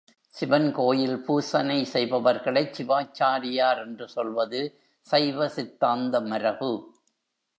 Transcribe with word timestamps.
சிவன் 0.35 0.71
கோயில் 0.71 1.17
பூசனை 1.27 1.77
செய்பவர்களைச் 1.93 2.73
சிவாச்சாரியார் 2.77 3.77
என்று 3.85 4.07
சொல்வது 4.07 4.61
சைவ 5.07 5.47
சித்தாந்த 5.47 6.21
மரபு. 6.21 6.71